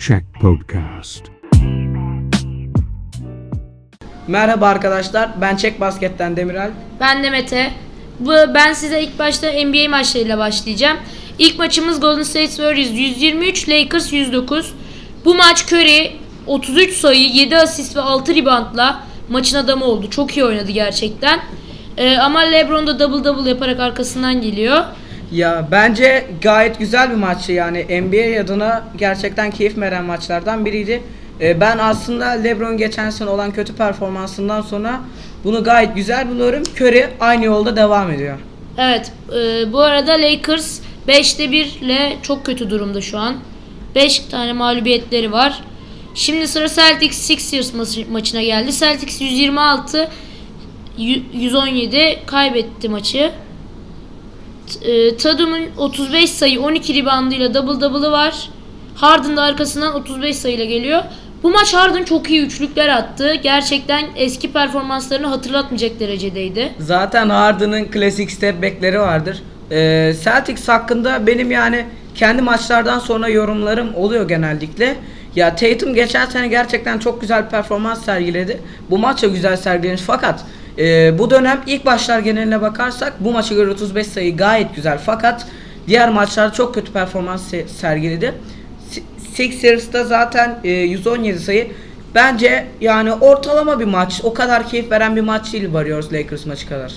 [0.00, 1.24] Check Podcast.
[4.28, 6.70] Merhaba arkadaşlar, ben Çek Basket'ten Demirel.
[7.00, 7.70] Ben de Mete.
[8.20, 10.96] Bu, ben size ilk başta NBA maçlarıyla başlayacağım.
[11.38, 14.74] İlk maçımız Golden State Warriors 123, Lakers 109.
[15.24, 16.12] Bu maç Curry
[16.46, 20.10] 33 sayı, 7 asist ve 6 reboundla maçın adamı oldu.
[20.10, 21.40] Çok iyi oynadı gerçekten.
[21.96, 24.84] Ee, ama LeBron da double double yaparak arkasından geliyor.
[25.32, 31.02] Ya bence gayet güzel bir maçtı yani NBA adına gerçekten keyif veren maçlardan biriydi.
[31.40, 35.00] Ee, ben aslında LeBron geçen sene olan kötü performansından sonra
[35.44, 36.62] bunu gayet güzel buluyorum.
[36.80, 38.38] Curry aynı yolda devam ediyor.
[38.78, 43.34] Evet, e, bu arada Lakers 5'te 1 ile çok kötü durumda şu an.
[43.94, 45.60] 5 tane mağlubiyetleri var.
[46.14, 48.72] Şimdi sıra Celtics Sixers maçı- maçına geldi.
[48.72, 50.08] Celtics 126
[50.98, 53.32] yu- 117 kaybetti maçı.
[54.82, 58.48] E, Tatum'un 35 sayı 12 reboundıyla double double'ı var.
[58.94, 61.02] Harden da arkasından 35 sayıyla geliyor.
[61.42, 63.34] Bu maç Harden çok iyi üçlükler attı.
[63.34, 66.72] Gerçekten eski performanslarını hatırlatmayacak derecedeydi.
[66.78, 69.42] Zaten Harden'ın klasik step back'leri vardır.
[69.70, 74.96] Ee, Celtics hakkında benim yani kendi maçlardan sonra yorumlarım oluyor genellikle.
[75.36, 78.60] Ya Tatum geçen sene gerçekten çok güzel performans sergiledi.
[78.90, 80.44] Bu maç da güzel sergilemiş fakat
[80.80, 85.46] e, bu dönem ilk başlar geneline bakarsak bu maçı göre 35 sayı gayet güzel fakat
[85.88, 88.34] diğer maçlarda çok kötü performans se- sergiledi.
[88.90, 89.02] Si-
[89.34, 91.72] Sixers'ta zaten e, 117 sayı.
[92.14, 94.20] Bence yani ortalama bir maç.
[94.24, 96.92] O kadar keyif veren bir maç değil Warriors Lakers maçı kadar.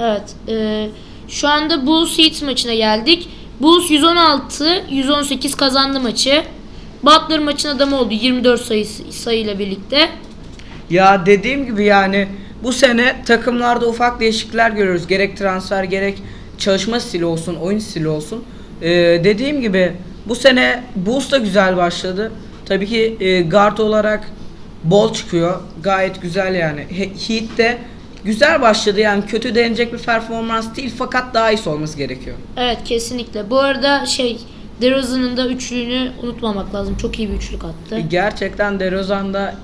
[0.00, 0.34] Evet.
[0.48, 0.88] e,
[1.28, 3.28] şu anda Bulls Heat maçına geldik.
[3.60, 6.42] Bulls 116 118 kazandı maçı.
[7.02, 10.08] Butler maçın adamı oldu 24 sayı sayıyla birlikte.
[10.90, 12.28] Ya dediğim gibi yani
[12.64, 15.06] bu sene takımlarda ufak değişiklikler görüyoruz.
[15.06, 16.22] Gerek transfer gerek
[16.58, 18.44] çalışma stili olsun, oyun stili olsun.
[18.82, 18.88] Ee,
[19.24, 19.92] dediğim gibi
[20.26, 22.32] bu sene Bulls da güzel başladı.
[22.66, 24.30] Tabii ki e, guard olarak
[24.84, 25.60] bol çıkıyor.
[25.82, 26.80] Gayet güzel yani.
[26.90, 27.78] He- Heat de
[28.24, 32.36] güzel başladı yani kötü denecek bir performans değil fakat daha iyisi olması gerekiyor.
[32.56, 33.50] Evet kesinlikle.
[33.50, 34.38] Bu arada şey
[34.82, 36.96] DeRozan'ın da üçlüğünü unutmamak lazım.
[37.02, 38.00] Çok iyi bir üçlük attı.
[38.10, 39.54] Gerçekten DeRozan da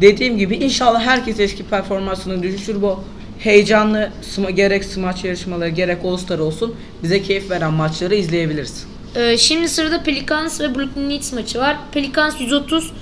[0.00, 3.04] dediğim gibi inşallah herkes eski performansını düşürür bu
[3.38, 4.10] heyecanlı
[4.54, 8.86] gerek smaç yarışmaları gerek All Star olsun bize keyif veren maçları izleyebiliriz.
[9.16, 11.76] Ee, şimdi sırada Pelicans ve Brooklyn Nets maçı var.
[11.92, 12.92] Pelicans 130,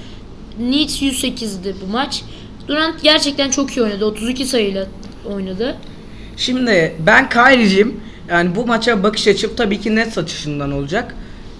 [0.60, 2.22] Nets 108'di bu maç.
[2.68, 4.04] Durant gerçekten çok iyi oynadı.
[4.04, 4.86] 32 sayıyla
[5.34, 5.76] oynadı.
[6.36, 8.00] Şimdi ben Kyrie'ciyim.
[8.30, 11.14] Yani bu maça bakış açım tabii ki net açısından olacak.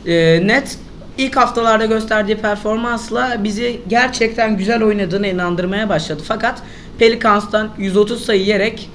[0.07, 0.79] Ee, net
[1.19, 6.23] ilk haftalarda gösterdiği performansla bizi gerçekten güzel oynadığını inandırmaya başladı.
[6.25, 6.63] Fakat
[6.99, 8.91] Pelicans'tan 130 sayı yiyerek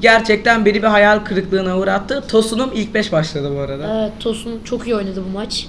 [0.00, 2.24] gerçekten beni bir hayal kırıklığına uğrattı.
[2.28, 4.00] Tosun'um ilk 5 başladı bu arada.
[4.00, 5.66] Evet Tosun çok iyi oynadı bu maç.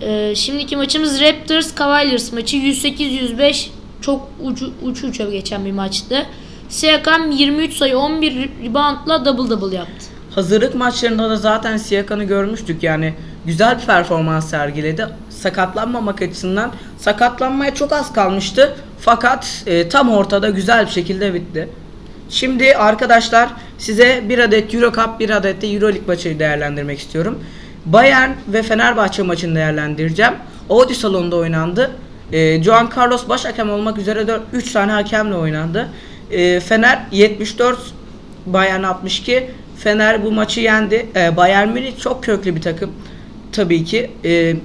[0.00, 3.68] Ee, şimdiki maçımız Raptors Cavaliers maçı 108-105
[4.00, 6.26] çok ucu, uç uça geçen bir maçtı.
[6.68, 10.06] Siakam 23 sayı 11 reboundla double double yaptı.
[10.34, 13.14] Hazırlık maçlarında da zaten Siakan'ı görmüştük yani
[13.48, 15.06] güzel bir performans sergiledi.
[15.30, 21.68] Sakatlanmamak açısından sakatlanmaya çok az kalmıştı fakat e, tam ortada güzel bir şekilde bitti.
[22.30, 23.48] Şimdi arkadaşlar
[23.78, 27.44] size bir adet Euro Cup bir adet de Euro League maçı değerlendirmek istiyorum.
[27.86, 30.32] Bayern ve Fenerbahçe maçını değerlendireceğim.
[30.70, 31.90] Audi salonunda oynandı.
[32.32, 35.88] E, Juan Carlos baş hakem olmak üzere 3 tane hakemle oynandı.
[36.30, 37.78] E, Fener 74
[38.46, 39.50] Bayern 62.
[39.78, 41.06] Fener bu maçı yendi.
[41.16, 42.92] Ee, Bayern Münih çok köklü bir takım.
[43.52, 44.10] Tabii ki.
[44.24, 44.56] Ee,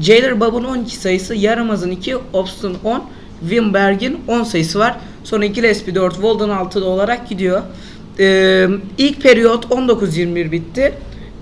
[0.00, 3.04] Jailer Bab'ın 12 sayısı, Yaramaz'ın 2, Obst'un 10,
[3.40, 4.96] Wimberg'in 10 sayısı var.
[5.24, 7.62] Sonra Gillespie 4, Walden 6 olarak gidiyor.
[8.18, 8.68] Ee,
[8.98, 10.94] ilk periyot 19-21 bitti.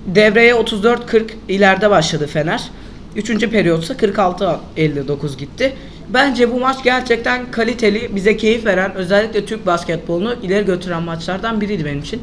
[0.07, 2.71] Devreye 34-40 ileride başladı Fener.
[3.17, 5.73] Üçüncü periyotsa 46-59 gitti.
[6.09, 11.85] Bence bu maç gerçekten kaliteli, bize keyif veren, özellikle Türk basketbolunu ileri götüren maçlardan biriydi
[11.85, 12.23] benim için.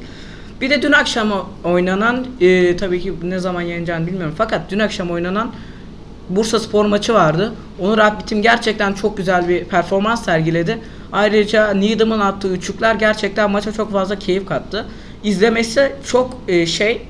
[0.64, 5.12] Bir de dün akşam oynanan, e, tabii ki ne zaman yeneceğini bilmiyorum fakat dün akşam
[5.12, 5.52] oynanan
[6.30, 7.54] Bursa Spor maçı vardı.
[7.80, 10.80] Onur Akbitim gerçekten çok güzel bir performans sergiledi.
[11.12, 14.86] Ayrıca Needham'ın attığı üçlükler gerçekten maça çok fazla keyif kattı.
[15.24, 17.02] İzlemesi çok e, şey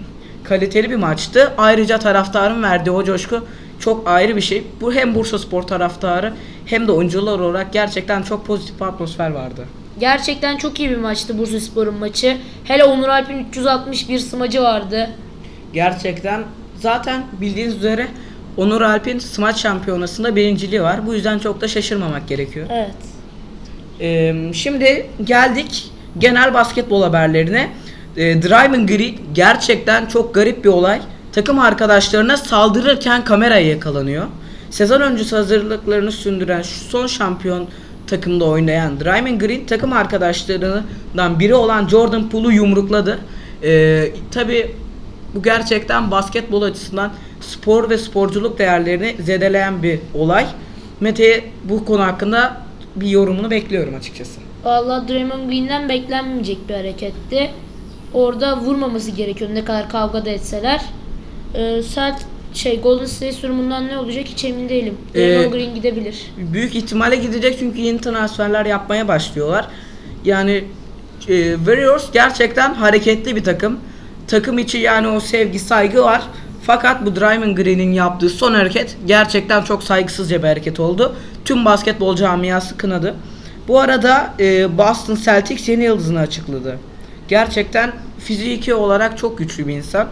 [0.44, 1.54] kaliteli bir maçtı.
[1.58, 3.46] Ayrıca taraftarın verdiği o coşku
[3.80, 4.64] çok ayrı bir şey.
[4.82, 6.34] Bu hem Bursa Spor taraftarı
[6.66, 9.66] hem de oyuncular olarak gerçekten çok pozitif bir atmosfer vardı.
[10.00, 12.38] Gerçekten çok iyi bir maçtı Bursaspor'un maçı.
[12.64, 15.10] Hele Onur Alp'in 361 smacı vardı.
[15.74, 16.44] Gerçekten
[16.80, 18.08] zaten bildiğiniz üzere
[18.58, 21.08] Onur Alp'in smaç şampiyonasında birinciliği var.
[21.08, 22.68] Bu yüzden çok da şaşırmamak gerekiyor.
[22.72, 22.96] Evet.
[24.02, 27.70] Ee, şimdi geldik genel basketbol haberlerine.
[28.18, 31.02] Ee, Draymond Green gerçekten çok garip bir olay.
[31.32, 34.26] Takım arkadaşlarına saldırırken kameraya yakalanıyor.
[34.70, 37.68] sezon öncesi hazırlıklarını sürdüren şu son şampiyon
[38.08, 43.20] takımda oynayan Draymond Green takım arkadaşlarından biri olan Jordan Poole'u yumrukladı.
[43.64, 44.72] Ee, Tabi
[45.36, 47.12] bu gerçekten basketbol açısından
[47.42, 50.46] spor ve sporculuk değerlerini zedeleyen bir olay.
[51.00, 52.62] Mete bu konu hakkında
[52.96, 54.40] bir yorumunu bekliyorum açıkçası.
[54.64, 57.50] Vallahi Draymond Green'den beklenmeyecek bir hareketti.
[58.14, 60.82] Orada vurmaması gerekiyor ne kadar kavga da etseler.
[61.56, 64.98] Ee, sert şey Golden State durumundan ne olacak hiç emin değilim.
[65.16, 66.32] Draymond Ee, Green gidebilir.
[66.38, 69.68] Büyük ihtimalle gidecek çünkü yeni transferler yapmaya başlıyorlar.
[70.26, 70.64] Yani
[71.28, 73.80] e, Warriors gerçekten hareketli bir takım.
[74.28, 76.22] Takım içi yani o sevgi, saygı var.
[76.64, 81.16] Fakat bu Draymond Green'in yaptığı son hareket gerçekten çok saygısızca bir hareket oldu.
[81.46, 83.16] Tüm basketbol camiası kınadı.
[83.68, 86.78] Bu arada e, Boston Celtics yeni yıldızını açıkladı.
[87.28, 90.08] Gerçekten fiziki olarak çok güçlü bir insan.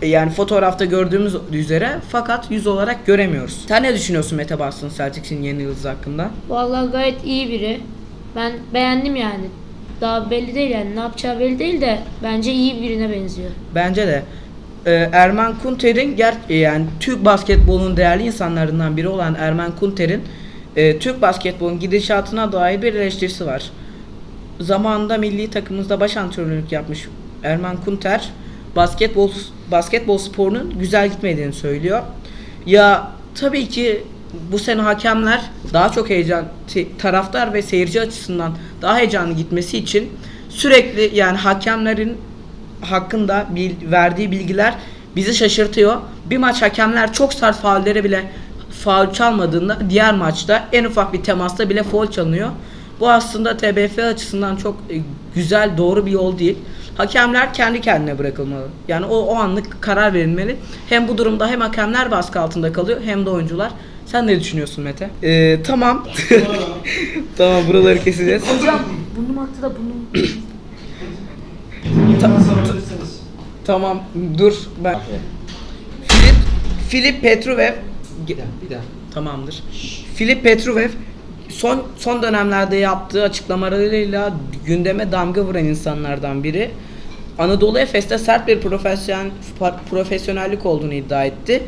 [0.00, 3.64] F- Yani fotoğrafta gördüğümüz üzere fakat yüz olarak göremiyoruz.
[3.68, 6.30] Sen ne düşünüyorsun Mete Boston Celtics'in yeni yıldızı hakkında?
[6.48, 7.80] Vallahi gayet iyi biri.
[8.36, 9.44] Ben beğendim yani.
[10.00, 13.50] Daha belli değil yani ne yapacağı belli değil de bence iyi birine benziyor.
[13.74, 14.22] Bence de.
[14.86, 20.22] Ee, Erman Kunter'in ger e, yani Türk basketbolunun değerli insanlarından biri olan Erman Kunter'in
[20.76, 23.62] e, Türk basketbolun gidişatına dair bir eleştirisi var.
[24.60, 27.08] Zamanında milli takımımızda baş antrenörlük yapmış
[27.42, 28.28] Erman Kunter
[28.76, 29.30] basketbol
[29.70, 32.02] basketbol sporunun güzel gitmediğini söylüyor.
[32.66, 34.02] Ya tabii ki
[34.52, 35.40] bu sene hakemler
[35.72, 36.44] daha çok heyecan
[36.98, 38.52] taraftar ve seyirci açısından
[38.82, 40.10] daha heyecanlı gitmesi için
[40.48, 42.16] sürekli yani hakemlerin
[42.80, 44.74] hakkında bil- verdiği bilgiler
[45.16, 45.96] bizi şaşırtıyor.
[46.30, 48.30] Bir maç hakemler çok sert faullere bile
[48.84, 52.50] faul çalmadığında diğer maçta en ufak bir temasta bile faul çalınıyor.
[53.00, 54.96] Bu aslında TBF açısından çok e,
[55.34, 56.58] güzel, doğru bir yol değil.
[57.00, 58.66] Hakemler kendi kendine bırakılmalı.
[58.88, 60.56] Yani o, o anlık karar verilmeli.
[60.88, 63.70] Hem bu durumda hem hakemler baskı altında kalıyor hem de oyuncular.
[64.06, 65.10] Sen ne düşünüyorsun Mete?
[65.22, 66.06] Ee, tamam.
[67.36, 68.42] tamam buraları keseceğiz.
[68.58, 68.80] Hocam
[69.16, 70.06] burnum aktı da burnum...
[72.20, 72.30] Ta-
[73.64, 74.02] tamam
[74.38, 74.54] dur
[74.84, 74.98] ben.
[76.08, 76.34] Filip
[76.88, 77.72] Filip Petruev
[78.28, 78.80] Bir daha, bir daha.
[79.14, 79.62] tamamdır.
[80.14, 80.90] Filip Petruev
[81.48, 84.32] son son dönemlerde yaptığı açıklamalarıyla
[84.66, 86.70] gündeme damga vuran insanlardan biri.
[87.40, 89.30] Anadolu Efes'te sert bir profesyonel
[89.90, 91.62] profesyonellik olduğunu iddia etti.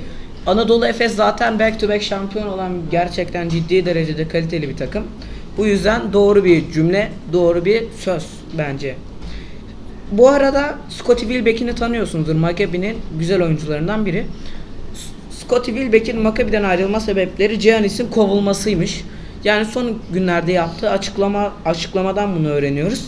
[0.46, 5.04] Anadolu Efes zaten back to back şampiyon olan gerçekten ciddi derecede kaliteli bir takım.
[5.56, 8.26] Bu yüzden doğru bir cümle, doğru bir söz
[8.58, 8.96] bence.
[10.10, 12.34] Bu arada Scottie Wilbeck'ini tanıyorsunuzdur.
[12.34, 14.26] Maccabi'nin güzel oyuncularından biri.
[15.30, 19.04] Scottie Wilbeck'in Maccabi'den ayrılma sebepleri Giannis'in kovulmasıymış.
[19.44, 23.06] Yani son günlerde yaptığı açıklama açıklamadan bunu öğreniyoruz.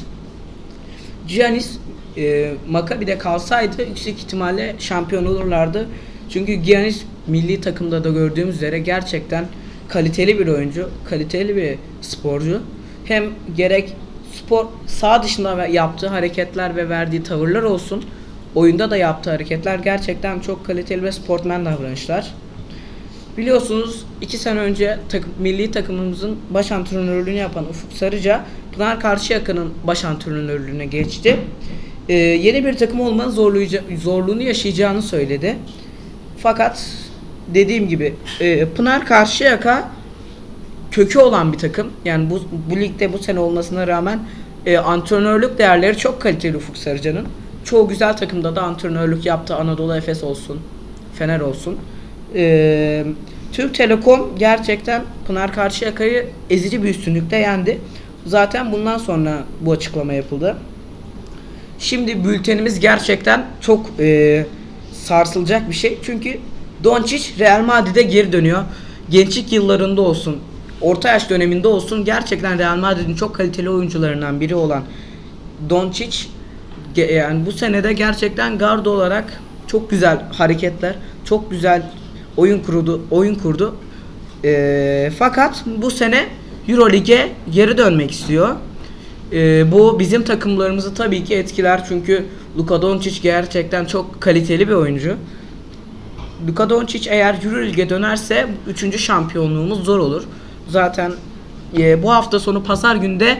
[1.28, 1.78] Giannis
[2.16, 5.88] e, Maccabi'de kalsaydı yüksek ihtimalle şampiyon olurlardı.
[6.30, 9.44] Çünkü Giannis milli takımda da gördüğümüz üzere gerçekten
[9.88, 12.60] kaliteli bir oyuncu, kaliteli bir sporcu.
[13.04, 13.24] Hem
[13.56, 13.92] gerek
[14.32, 18.04] spor sağ dışında yaptığı hareketler ve verdiği tavırlar olsun,
[18.54, 22.34] oyunda da yaptığı hareketler gerçekten çok kaliteli ve sportmen davranışlar.
[23.36, 30.04] Biliyorsunuz iki sene önce takım, milli takımımızın baş antrenörlüğünü yapan Ufuk Sarıca Pınar Karşıyaka'nın baş
[30.04, 31.36] antrenörlüğüne geçti.
[32.08, 33.30] Ee, yeni bir takım olmanın
[33.96, 35.56] zorluğunu yaşayacağını söyledi.
[36.38, 36.86] Fakat
[37.54, 39.90] dediğim gibi e, Pınar Karşıyaka
[40.90, 41.92] kökü olan bir takım.
[42.04, 44.18] Yani bu, bu ligde bu sene olmasına rağmen
[44.66, 47.26] e, antrenörlük değerleri çok kaliteli Ufuk Sarıcan'ın.
[47.64, 49.56] Çoğu güzel takımda da antrenörlük yaptı.
[49.56, 50.60] Anadolu Efes olsun,
[51.14, 51.76] Fener olsun.
[52.34, 53.04] E,
[53.52, 57.78] Türk Telekom gerçekten Pınar Karşıyaka'yı ezici bir üstünlükle yendi.
[58.26, 60.56] Zaten bundan sonra bu açıklama yapıldı.
[61.84, 64.46] Şimdi bültenimiz gerçekten çok e,
[64.92, 65.98] sarsılacak bir şey.
[66.02, 66.38] Çünkü
[66.84, 68.64] Doncic Real Madrid'e geri dönüyor.
[69.10, 70.36] Gençlik yıllarında olsun,
[70.80, 74.82] orta yaş döneminde olsun gerçekten Real Madrid'in çok kaliteli oyuncularından biri olan
[75.70, 76.18] Doncic
[76.96, 81.90] yani bu senede gerçekten gardo olarak çok güzel hareketler, çok güzel
[82.36, 83.76] oyun kurdu, oyun kurdu.
[84.44, 86.26] E, fakat bu sene
[86.68, 88.56] EuroLeague'e geri dönmek istiyor.
[89.32, 92.26] Ee, bu bizim takımlarımızı tabii ki etkiler çünkü
[92.58, 95.16] Luka Doncic gerçekten çok kaliteli bir oyuncu.
[96.48, 99.00] Luka Doncic eğer Euroleague'e dönerse 3.
[99.00, 100.22] şampiyonluğumuz zor olur.
[100.68, 101.12] Zaten
[101.78, 103.38] e, bu hafta sonu pazar günde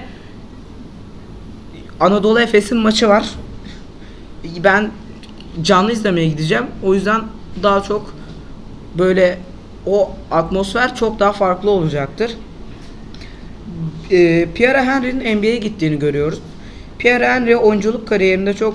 [2.01, 3.31] Anadolu Efes'in maçı var.
[4.65, 4.91] Ben
[5.63, 6.67] canlı izlemeye gideceğim.
[6.83, 7.21] O yüzden
[7.63, 8.15] daha çok
[8.99, 9.39] böyle
[9.87, 12.31] o atmosfer çok daha farklı olacaktır
[14.11, 16.41] e, Pierre Henry'nin NBA'ye gittiğini görüyoruz.
[16.99, 18.75] Pierre Henry oyunculuk kariyerinde çok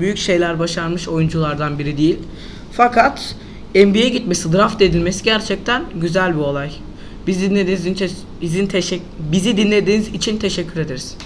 [0.00, 2.18] büyük şeyler başarmış oyunculardan biri değil.
[2.72, 3.36] Fakat
[3.74, 6.70] NBA'ye gitmesi, draft edilmesi gerçekten güzel bir olay.
[7.26, 8.10] Bizi dinlediğiniz için,
[8.42, 11.16] bizim teşek bizi dinlediğiniz için teşekkür ederiz.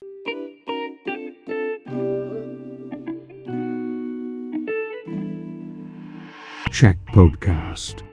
[6.73, 8.12] Check Podcast.